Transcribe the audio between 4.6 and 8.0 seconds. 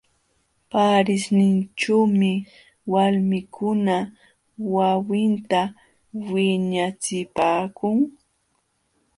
wawinta wiñachipaakun.